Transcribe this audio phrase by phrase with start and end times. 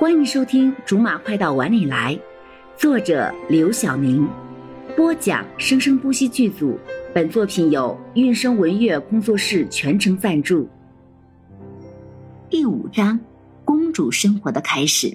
[0.00, 2.14] 欢迎收听《竹马快到碗里来》，
[2.74, 4.26] 作者刘晓明，
[4.96, 6.80] 播讲生生不息剧组。
[7.14, 10.66] 本作品由韵声文乐工作室全程赞助。
[12.48, 13.20] 第五章：
[13.62, 15.14] 公主生活的开始。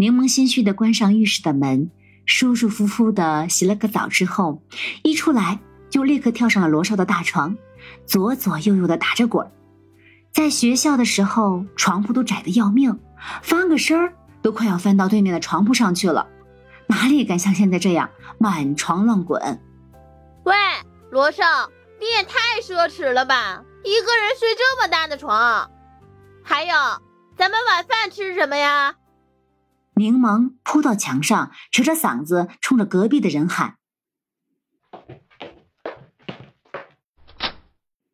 [0.00, 1.90] 柠檬心虚的关上浴室的门，
[2.24, 4.62] 舒舒服服的洗了个澡之后，
[5.02, 5.58] 一出来
[5.90, 7.56] 就立刻跳上了罗少的大床，
[8.06, 9.50] 左左右右的打着滚儿
[10.30, 12.96] 在学校的时候，床铺都窄的要命，
[13.42, 16.28] 翻个身儿都快要翻到对面的床铺上去了，
[16.86, 19.60] 哪里敢像现在这样满床乱滚？
[20.44, 20.54] 喂，
[21.10, 21.42] 罗少，
[21.98, 23.64] 你也太奢侈了吧！
[23.82, 25.68] 一个人睡这么大的床，
[26.44, 26.72] 还有，
[27.36, 28.94] 咱们晚饭吃什么呀？
[29.98, 33.78] 柠檬扑到墙上，扯着嗓子冲着隔壁的人喊。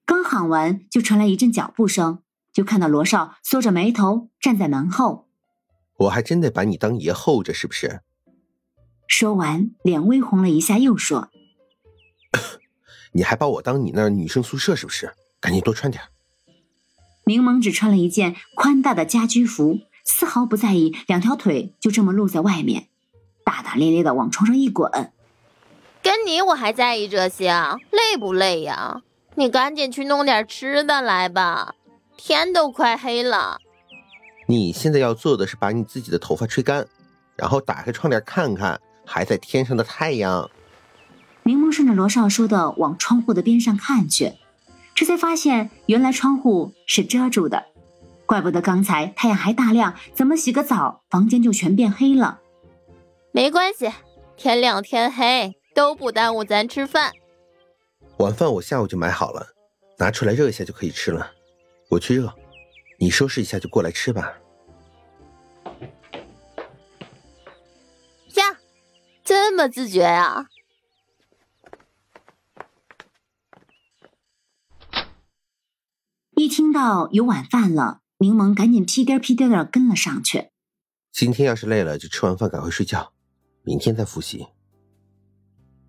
[0.07, 2.23] 刚喊完，就传来一阵脚步声，
[2.55, 5.29] 就看到罗少缩着眉头站在门后。
[5.99, 8.01] 我还真得把你当爷候着，是不是？
[9.07, 11.29] 说完，脸微红了一下，又说
[13.13, 15.13] ：“你还把我当你那女生宿舍是不是？
[15.39, 16.03] 赶紧多穿点。”
[17.27, 19.81] 柠檬只穿了一件宽大的家居服。
[20.05, 22.89] 丝毫不在意，两条腿就这么露在外面，
[23.45, 24.91] 大大咧咧的往床上一滚。
[26.03, 27.77] 跟你我还在意这些啊？
[27.91, 29.01] 累不累呀？
[29.37, 31.75] 你赶紧去弄点吃的来吧，
[32.17, 33.59] 天都快黑了。
[34.47, 36.87] 你现在要做的是把你自己的头发吹干，
[37.35, 40.51] 然后打开窗帘看看还在天上的太阳。
[41.45, 44.35] 柠檬顺着罗少说的往窗户的边上看去，
[44.95, 47.65] 这才发现原来窗户是遮住的。
[48.27, 52.41] 怪不得刚才太阳还大亮，怎么洗个澡，房间就全变黑了？
[53.33, 53.93] 没关系，
[54.37, 57.13] 天亮天黑都不耽误咱吃饭。
[58.19, 59.47] 晚饭我下午就买好了，
[59.99, 61.33] 拿出来热一下就可以吃了。
[61.91, 62.33] 我去热，
[62.99, 64.35] 你收拾一下就过来吃吧。
[68.35, 68.57] 呀，
[69.23, 70.47] 这么自觉啊！
[76.37, 78.01] 一听到有晚饭了。
[78.25, 80.49] 柠檬赶紧屁颠屁颠的跟了上去。
[81.13, 83.13] 今天要是累了，就吃完饭赶快睡觉，
[83.63, 84.47] 明天再复习。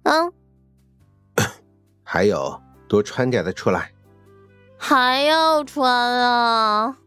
[0.04, 0.34] 嗯。
[2.04, 3.94] 还有，多穿点再出来。
[4.78, 6.98] 还要穿啊！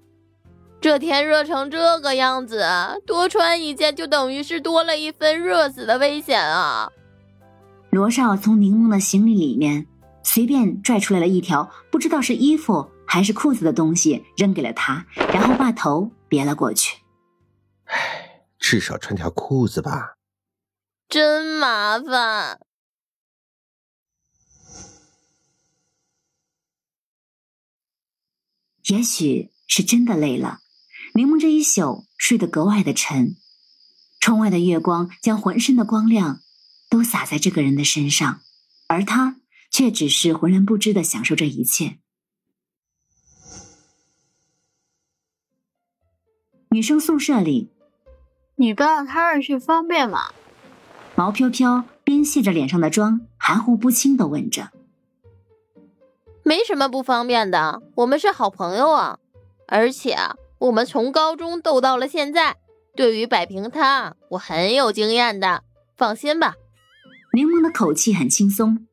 [0.80, 2.66] 这天热成这个样子，
[3.06, 6.90] 多穿一件就等于是多了一分热死的危险啊！
[7.90, 9.86] 罗少从柠檬的行李里面
[10.22, 12.90] 随便拽出来了一条，不知道是衣服。
[13.08, 16.98] 还是裤子的东西扔给了他，然后把头别了过去。
[17.86, 20.16] 唉，至少穿条裤子吧。
[21.08, 22.60] 真麻烦。
[28.84, 30.58] 也许是真的累了，
[31.14, 33.36] 柠檬这一宿睡得格外的沉。
[34.20, 36.40] 窗外的月光将浑身的光亮
[36.90, 38.42] 都洒在这个人的身上，
[38.86, 42.00] 而他却只是浑然不知的享受这一切。
[46.78, 47.72] 女生宿舍里，
[48.54, 50.30] 你帮他二去方便吗？
[51.16, 54.70] 毛飘飘边卸着脸上的妆，含糊不清的问着。
[56.44, 59.18] 没什么不方便的，我们是好朋友啊，
[59.66, 60.16] 而且
[60.60, 62.58] 我们从高中斗到了现在，
[62.94, 65.64] 对于摆平他，我很有经验的，
[65.96, 66.54] 放心吧。
[67.32, 68.86] 柠檬的口气很轻松，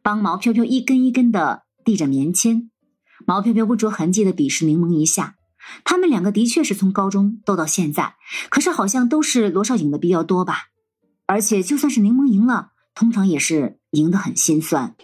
[0.00, 2.70] 帮毛飘飘一根一根的递着棉签。
[3.26, 5.34] 毛飘飘不着痕迹的鄙视柠檬一下。
[5.84, 8.16] 他们两个的确是从高中斗到现在，
[8.50, 10.68] 可是好像都是罗少赢的比较多吧？
[11.26, 14.94] 而且就算是柠檬赢了，通常也是赢得很心酸。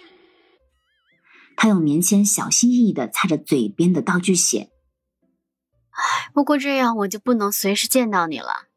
[1.56, 4.70] 他用棉签小心翼翼的擦着嘴边的道具血。
[5.90, 8.68] 唉，不过这样我就不能随时见到你了。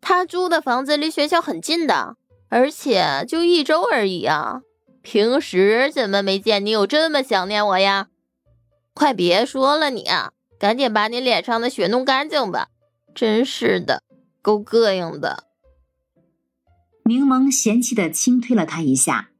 [0.00, 2.16] 他租的房子离学校很近的，
[2.48, 4.62] 而且就一周而已啊！
[5.02, 8.08] 平时怎么没见你有这么想念我呀？
[8.94, 10.32] 快别说了，你啊！
[10.60, 12.68] 赶紧把你脸上的血弄干净吧！
[13.14, 14.02] 真是的，
[14.42, 15.48] 够膈应的。
[17.06, 19.30] 柠檬嫌弃的轻推了他一下，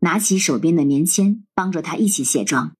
[0.00, 2.74] 拿起手边的棉签，帮着他一起卸妆。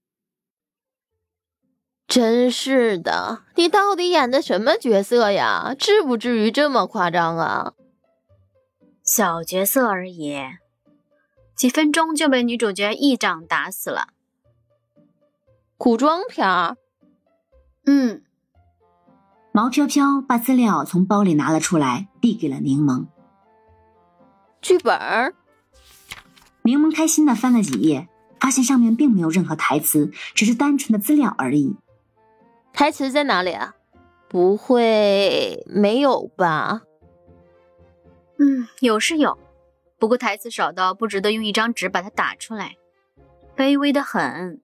[2.09, 5.73] 真是的，你到底演的什么角色呀？
[5.79, 7.75] 至不至于这么夸张啊！
[9.05, 10.37] 小角色而已，
[11.57, 14.09] 几分钟就被女主角一掌打死了。
[15.77, 16.77] 古装片儿。
[17.87, 18.23] 嗯，
[19.53, 23.07] 毛飘飘把资料从包里拿了出来，递给了柠檬。
[24.61, 25.35] 剧本儿。
[26.63, 28.09] 柠檬开心的翻了几页，
[28.41, 31.77] 发现上面并没有任何台词，只是单纯的资料而已。
[32.73, 33.75] 台词在哪里啊？
[34.29, 36.83] 不会没有吧？
[38.41, 39.39] 嗯，有是有，
[40.01, 42.77] 不过台词少到不值得用一张纸把它打出来，
[43.57, 44.61] 卑微的很。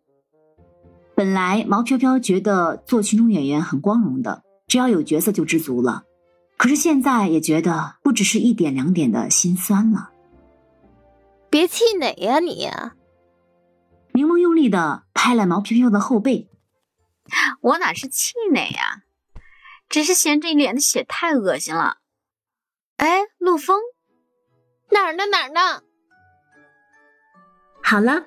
[1.14, 6.05] 本来毛飘飘觉得做群众演员很光荣的，只要有角色就知足了。
[6.56, 10.11] 可是现在也觉得不只是一点两点的心酸了。
[11.50, 12.70] 别气馁呀你！
[14.14, 16.49] 柠檬用力的拍了毛飘飘的后背。
[17.61, 19.03] 我哪是气馁呀，
[19.88, 21.99] 只是嫌这一脸的血太恶心了。
[22.97, 23.81] 哎，陆风，
[24.91, 25.26] 哪儿呢？
[25.26, 25.82] 哪儿呢？
[27.82, 28.26] 好了，